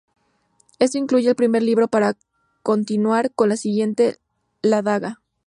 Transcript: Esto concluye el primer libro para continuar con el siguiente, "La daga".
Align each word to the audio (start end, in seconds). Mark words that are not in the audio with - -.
Esto 0.79 0.97
concluye 0.97 1.29
el 1.29 1.35
primer 1.35 1.61
libro 1.61 1.87
para 1.87 2.17
continuar 2.63 3.31
con 3.35 3.51
el 3.51 3.57
siguiente, 3.59 4.17
"La 4.63 4.81
daga". 4.81 5.21